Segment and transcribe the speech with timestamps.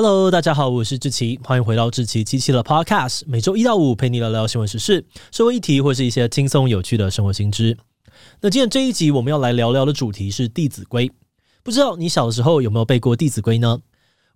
[0.00, 7.76] Hello，大家好，我是志奇，欢迎回到志奇机器的 Podcast，每周一到五陪你聊聊新闻时事、社会议题或是一些轻松有趣的生活新知。
[8.40, 11.08] 那今天这一集我们要来聊聊的主题是《弟子规》，
[11.64, 13.80] 不知道你小时候有没有背过《弟子规》呢？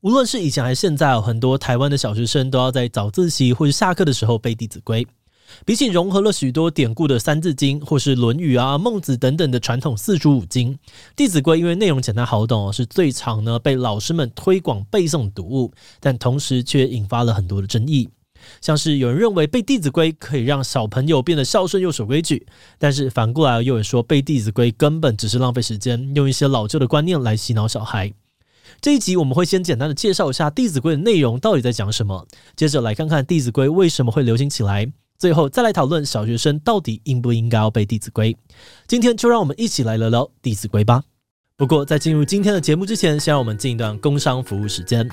[0.00, 5.04] 无论是以前还是现在，很多台湾的小学生都要在早自习或者下课的时候背《弟子规》。
[5.64, 10.74] 比起融合了许多典故的《三字经》或是《论语》啊、《孟子》等等的传统四书五经，
[11.16, 18.08] 《弟子规》因为内容简单好懂，是最常呢被老师们推广背诵读物，但同时却引发了很多的争议。
[18.60, 22.44] 像是有人认为背《弟子规》可以让小朋友变得孝顺又守规矩，
[22.76, 28.12] 但是反过来又有人说背《弟子规》根本只是浪费时间，用一些老旧的观念来洗脑小孩。
[28.80, 34.92] 这一集我们会先简单的介绍一下《弟子规》的内容到底在讲什么，接着来看看《弟子规》为什么会流行起来。
[35.22, 38.34] 最后再来讨论小学生到底应不应该要背《弟子规》。
[38.88, 41.00] 今天就让我们一起来聊聊《弟子规》吧。
[41.56, 45.08] 不过在进入今天的节目之前，先让我们进一段工商服务时间。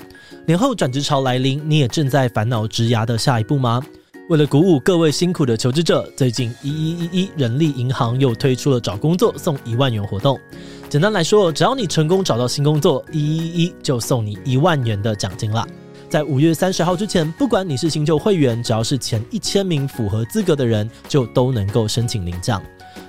[0.48, 3.80] 年后转职潮来临，你也正在烦恼职涯的下一步吗？
[4.28, 10.36] 为了鼓舞各位辛苦的求职者，最近一一一一人力银行又推出了找工作送一万元活动。
[10.88, 15.64] 简单来说，只要你成功找到新工作，一一一就送你一万元的奖金啦。
[16.10, 22.60] 在五月三十号之前，不管你是新旧会员，只要是前一千名符合资格的人，就都能够申请领奖。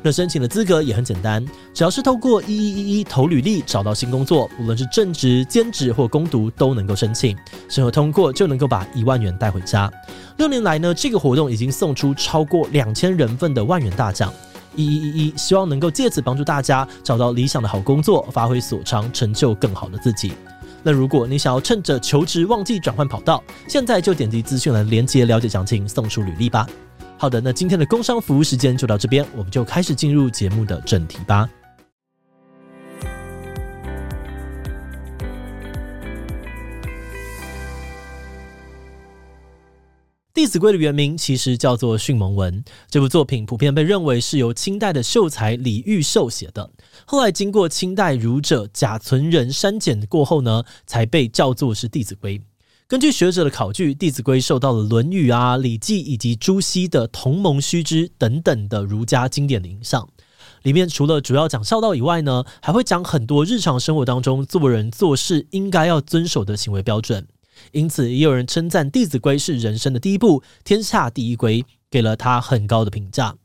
[0.04, 1.44] 那申请的资格也很简单，
[1.74, 7.36] 只要是透过一一一一投履历找到新工作，无论是正职、兼职或工读，都能够申请。
[7.68, 9.92] 审核通过就能够把一万元带回家。
[10.38, 14.32] 六年来呢，这个活动已经送出超过两千人份的万元大奖。
[14.76, 20.34] 一一一一希望能够借此帮助大家找到理想的好工作，发挥所长，成就更好的自己。
[20.84, 26.68] 那如果你想要趁着求职旺季转换跑道，现在就点击资讯栏连接了解详情，送出履历吧。
[27.18, 31.48] 好的，那今天的工商服务时间就到这边，我们就开始进入节目的正题吧。
[40.34, 42.64] 《弟子规》的原名其实叫做《训蒙文》。
[42.90, 46.72] 这部作品普遍被认为是由清代的秀才李毓秀写的，
[47.06, 52.40] 后来经过清代儒者贾存仁删减过后呢，才被叫做是《弟子规》。
[52.88, 60.08] 根据学者的考据，《弟子规》受到了《论语》啊、《礼记》以及朱熹的《同盟须知》等等的儒家经典的影响。
[60.64, 67.28] 里面除了主要讲孝道以外呢，还会讲很多日常生活当中做人做事应该要遵守的行为标准。
[67.72, 73.36] 因此，也有人称赞《弟子规》是人生的第一部，天下第一规，给了他很高的评价。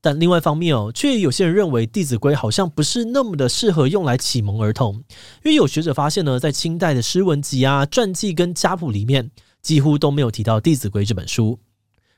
[0.00, 4.96] 但另外一方面哦，却有些人认为《弟子规》好像不是那么的适合用来启蒙儿童，
[5.44, 9.30] 因为有学者发现呢，在清代的诗文集啊、传记跟家谱里面，
[9.62, 11.60] 几乎都没有提到《弟子规》这本书。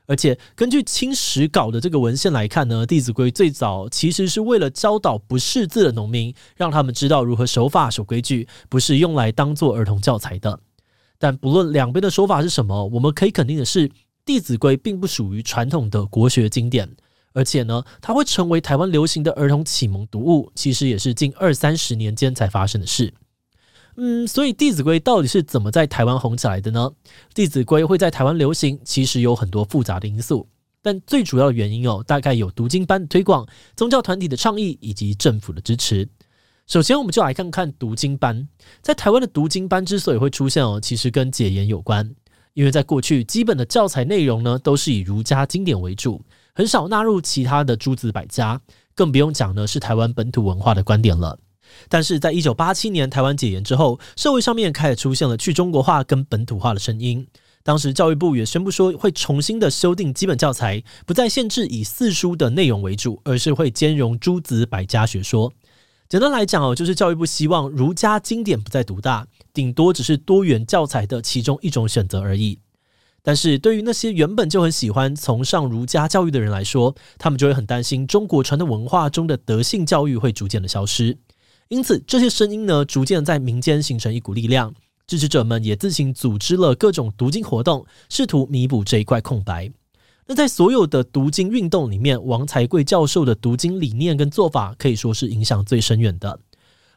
[0.07, 10.59] 而且，根据清史稿的这个文献来看呢，《弟子规》最早其实是为了教导不识字的农民，让他们知道如何守法守规矩，不是用来当做儿童教材的。
[11.17, 13.89] 但不论两边的说法是什么，我们可以肯定的是，
[14.25, 16.89] 《弟子规》并不属于传统的国学经典，
[17.33, 23.13] 而且呢，它会成为台湾流行的儿童启蒙读物，其实也是近二三十年间才发生的事。
[23.97, 26.91] 嗯，所以《弟子规》到底是怎么在台湾红起来的呢？
[27.33, 30.47] 《弟子规》会在台湾流行，其实有很多复杂的因素，
[30.81, 36.09] 但最主要的原因哦，大概有读经班的推广、宗教团体的倡议以及政府的支持。
[36.67, 38.47] 首先，我们就来看看读经班。
[38.81, 42.15] 在台湾的读经班之所以会出现哦，其实跟解严有关。
[42.55, 46.23] 因为在过去，基本的教材内容呢，都是以儒家经典为主，
[46.55, 48.59] 很少纳入其他的诸子百家，
[48.95, 51.37] 更不用讲呢是台湾本土文化的观点了。
[51.87, 57.27] 但是在一九八七年台湾解严之后，社会上面开始出现了去中国化跟本土化的声音。
[57.61, 65.53] 当时教育部也宣布说，会重新的修订基本教材，不再限制以四书的内容为主，而是会兼容诸子百家学说。
[66.07, 72.59] 简单来讲哦，就是教育部希望儒家经典不再独大，顶多只是多元教材的其中一种选择而已。
[73.23, 81.17] 但是对于那些原本就很喜欢崇尚儒家教育的人来说，他们就会很担心中国传统文化中的德性教育会逐渐的消失。
[81.69, 84.75] 因此，这些声音呢，逐渐在民间形成一股力量，
[85.07, 89.71] 支持者们也自行组织了各种读经活动，试图弥补这一块空白。
[90.27, 96.39] 那在所有的读经运动里面，王才贵教授的读经理念跟做法可以说是影响最深远的。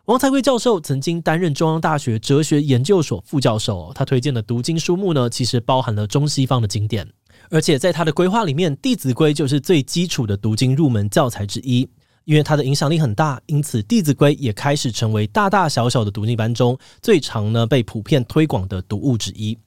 [0.06, 7.06] 王才贵教授曾经担任中央大学哲学研究所副教授，他推荐的读经书目呢，其实包含了中西方的经典，
[7.50, 11.86] 而且在他的规划里面，《弟子规》就是最基础的读经入门教材之一。
[12.24, 19.58] 因为他的影响力很大，因此《弟子规》也开始成为大大小小的读经班中最常呢被普遍推广的读物之一。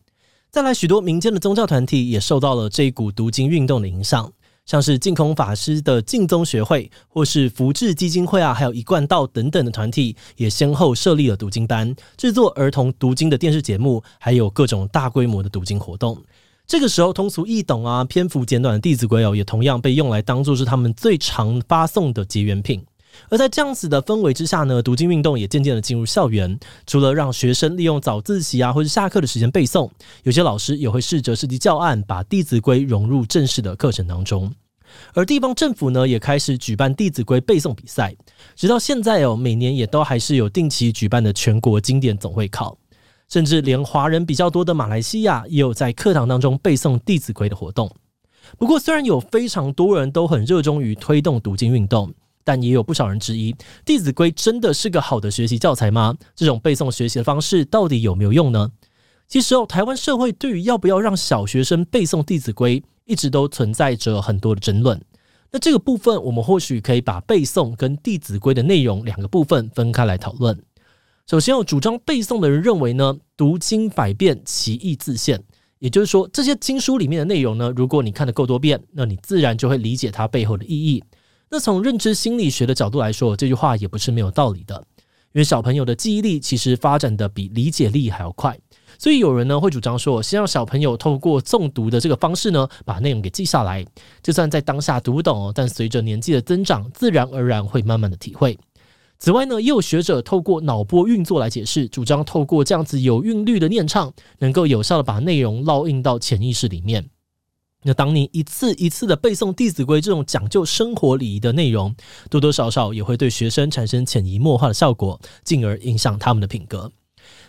[0.52, 4.30] 再来，许多民间的宗教团体也受到了这一股读经运动的影响，
[4.66, 16.22] 像是净空法师的净宗学会，或是福智基金会啊，还有一贯道等等的团体，也先后设立了读经班，制作儿童读经的电视节目，还有各种大规模的读经活动。
[16.68, 22.84] 这个时候，通俗易懂啊，篇幅简短的《弟子规》哦，也同样被用来当做是他们最常发送的结缘品。
[23.30, 26.60] 而在这样子的氛围之下呢，读经运动也渐渐的进入校园。
[26.86, 29.90] 除了让学生利用早自习啊，或者下课的时间背诵，
[30.24, 34.54] 有些老师也会试着设计教案，把《弟子规》融入正式的课程当中。
[35.14, 38.14] 而地方政府呢，也开始举办《弟子规》背诵比赛。
[38.56, 42.78] 直到现在哦，每年也都还是有定期举办的全国经典总会考，
[43.30, 47.90] 甚至连华人比较多的马来西亚，也有在课堂当中背诵《弟子规》的活动。
[48.58, 52.14] 不过，虽然有非常多人都很热衷于推动读经运动。
[52.44, 53.54] 但也有不少人质疑，
[53.86, 56.16] 《弟子规》真的是个好的学习教材吗？
[56.36, 58.72] 这种背诵学习的方式到底有没有用呢？
[59.28, 65.02] 其实哦，台湾社会对于要不要让小学生背诵《弟子规》，一直都存在着很多的争论。
[65.52, 70.58] 那这个部分，我们或许可以把背诵跟《弟子规》的内容两个部分分开来讨论。
[71.30, 75.42] 首先，有主张背诵的人认为呢，读经百遍，其义自现。
[75.80, 81.04] 也就是说，这些经书里面的内容呢，如果你看得够多遍，那你自然就会理解它背后的意义。
[81.54, 84.82] 那从认知心理学的角度来说，这句话也不是没有道理的。
[85.34, 88.58] 因为小朋友的记忆力其实发展的比理解力还要快，
[88.98, 93.86] 所以有人呢会主张说，先让小朋友透过诵读的这个方式呢，把内容给记下来，
[94.24, 98.58] 就算在当下读不懂，但随着年纪的增长，自然而然会慢慢的体会。
[99.20, 107.10] 此外呢，也有学者透过脑波运作来解释，主张透过这样子有韵律的念唱，能够有效的把内容烙印到潜意识里面。
[107.84, 111.96] 那当你一次一次的背诵《弟子规》这种讲究生活礼仪的内容，
[112.30, 116.92] 多多少少也会对学生产生潜移默化的效果，进而影响他们的品格。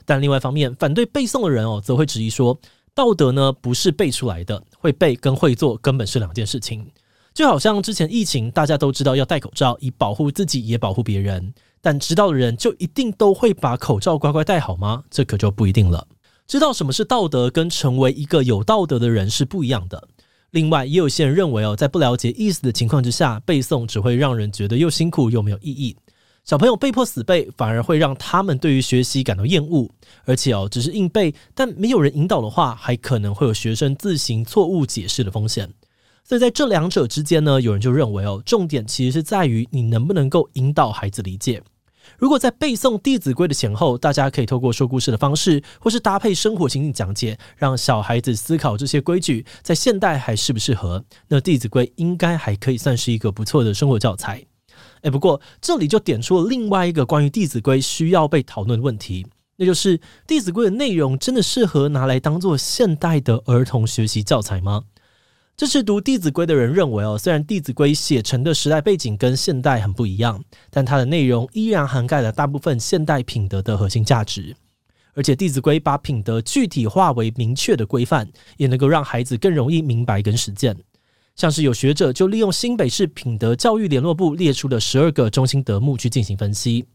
[0.05, 2.59] 但另外一方面，反对背诵的人哦，则会质疑说，
[2.95, 6.91] 道德呢不是背出来的，会背跟会做根本是两件事情。
[7.35, 15.05] 就好像之前疫情，大家都知道要戴口罩，以保护自己也保护别人，但知道的人就一定都会把口罩乖乖戴好吗？
[15.11, 16.07] 这可就不一定了。
[16.47, 20.09] 知道什么是道德，跟成为一个有道德的人是不一样的。
[20.53, 25.97] 另外，也有些人认为哦，在不了解意思的情况之下，背诵只会让人觉得又辛苦又没有意义。
[26.45, 29.89] 小朋友被迫死背，反而会让他们对于学习感到厌恶。
[30.27, 35.73] 而且哦，只是硬背，但没有人引导的话，还可能会有学生自行错误解释的风险。
[36.23, 41.63] 所以在这两者之间呢，有人就认为哦，重点其实是在于你能不能够引导孩子理解。
[42.19, 54.45] 如果在背诵《弟子规》的前后，大家可以透过说故事的方式，或是搭配生活情境讲解，让小孩子思考这些规矩在现代还适不适合，那《弟子规》应该还可以算是一个不错的生活教材。
[55.03, 59.27] 诶，不过这里就点出了另外一个关于《弟子规》需要被讨论的问题，
[59.57, 64.85] 那就是《弟子规》的内容真的适合拿来当做现代的儿童学习教材吗？
[65.57, 74.57] 支持读《弟子规》的人认为，哦，虽然《弟子规》写成的时代背景跟现代很不一样，但它的内容依然涵盖了大部分现代品德的核心价值。
[75.15, 80.75] 而且，《弟子规》把品德具体化为明确的规范，也能够让孩子更容易明白跟实践。
[81.37, 86.87] 像是有学者就利用新北市品德教育联络部列出的十二个中心德目去进行分析，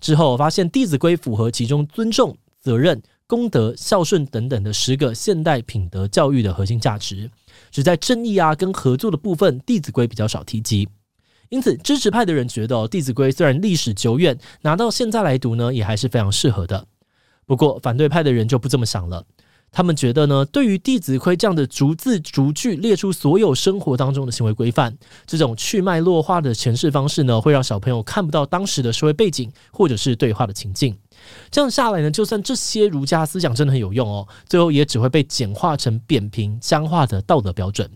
[0.00, 7.30] 之后发现《弟子规》符合其中尊重、责任、公德、孝顺等等的十个现代品德教育的核心价值。
[7.76, 10.88] 只在正义啊跟合作的部分，《弟子规》比较少提及，
[11.50, 16.86] 因此支持派的人觉得，《弟子规》虽然历史久远，拿到现在来读呢，也还是非常适合的。
[17.44, 19.26] 不过反对派的人就不这么想了，
[19.70, 30.96] 他们觉得呢，对于《弟子规》这样的逐字逐句列出所有生活当中的行为规范，这种去脉络化的诠释方式呢，会让小朋友看不到当时的社会背景或者是对话的情境。
[31.50, 37.90] 这样下来呢，就算这些儒家思想真的很有用哦，最后也只会被简化成扁平僵化的道德标准。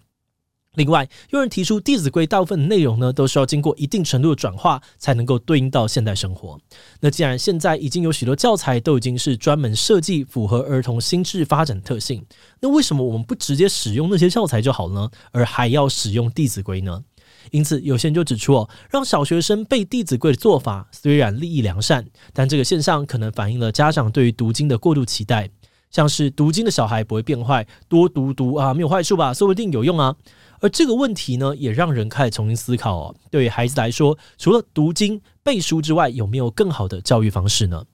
[0.76, 6.60] 另外，有人提出《弟子规》大部分内容呢，都需要经过一定程度的转化，才能够对应到现代生活。
[7.00, 12.24] 那既然现在已经有许多教材都已经是专门设计符合儿童心智发展的特性，
[12.60, 15.10] 那为什么我们不直接使用那些教材就好了呢？
[15.32, 17.02] 而还要使用《弟子规》呢？
[17.50, 25.48] 因此，有些人就指出哦，让小学生背《弟子规》的做法虽然利益良善，但这个现象可能反映了家长对于读经的过度期待，
[25.90, 30.14] 像是读经的小孩不会变坏，多读读啊没有坏处吧，说不定有用啊。
[30.60, 37.84] 而这个问题呢，也让人开始重新思考哦，对于孩子来说，除了读经背书之外，有没有更好的教育方式呢？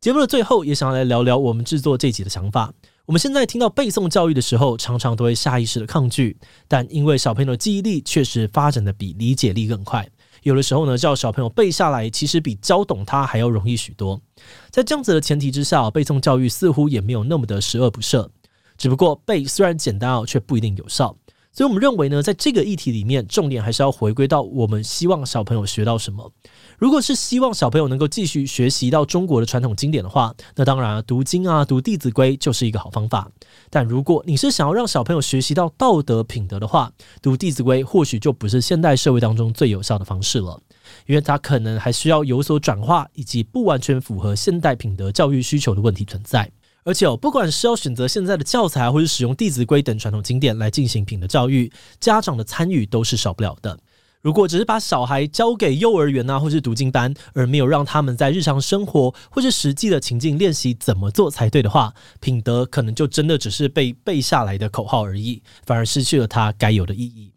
[0.00, 2.72] 节目的最后，也想要来聊聊我们制作这集的想法。
[3.08, 6.36] 我们现在听到背诵教育的时候，常常都会下意识的抗拒，
[6.68, 10.06] 但因为小朋友的记忆力确实发展的比理解力更快，
[10.42, 14.20] 有的时候呢，叫小朋友背下来，其实比教懂他还要容易许多。
[14.68, 18.28] 在这样子的前提之下，背诵教育似乎也没有那么的十恶不赦。
[18.76, 21.16] 只不过背虽然简单哦，却不一定有效。
[21.50, 26.30] 所以我们认为呢，在这个议题里面，重点还是要回归到我们希望小朋友学到什么。
[26.78, 33.28] 如果是希望小朋友能够继续学习到中国的传统经典的话，那当然读经啊、读《弟子规》就是一个好方法。
[33.70, 40.60] 但如果你是想要让小朋友学习到道德品德的话，读《弟子规》或许就不是现代社会当中最有效的方式了，
[41.06, 46.48] 因为它可能还需要有所转化，以及不完全符合现代品德教育需求的问题存在。
[46.88, 53.78] 而且，不管是要选择现在的教材，或是使用《弟子规》等传统经典来进行品德教育，家长的参与都是少不了的。
[54.22, 67.34] 如果只是把小孩交给幼儿园啊，或是读经班，而没有让他们在日常生活或是实际的情境练习怎么做才对的话，品德可能就真的只是被 背下来的口号而已，反而失去了它该有的意义。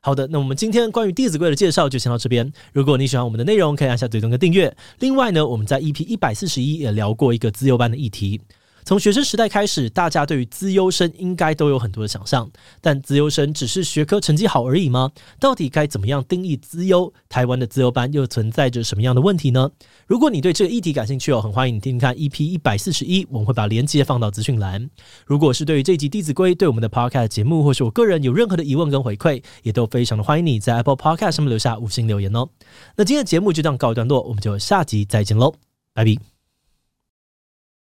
[0.00, 2.52] 好的，那我们今天关于《弟子规》的介绍就先到这边。
[2.74, 4.76] 如果你喜欢我们的内容，可以按下追踪跟订阅。
[4.98, 8.38] 另外呢，我们在 EP 一百四十一也聊过一个资优班的议题。
[8.84, 15.10] 从学生时代开始，大家对于资优生应该都有很多的想象，但资优生只是学科成绩好而已吗？
[15.38, 17.12] 到底该怎么样定义资优？
[17.28, 19.70] 台湾的资优班又存在着什么样的问题呢？
[20.06, 24.90] 如果你对这个议题感兴趣哦，很欢迎你听听看 EP 一百四十一，我们会把链接放到资讯栏。
[25.26, 32.48] 如果是对于这集《弟子规》对我们的 Podcast 节目，或是我个人有任何的疑问跟回馈，也都非常的欢迎你在 Apple Podcast 上面留下五星留言哦。
[32.96, 35.54] 那今天的节目就这样告一段落，我们就下集再见喽，
[35.94, 36.31] 拜拜。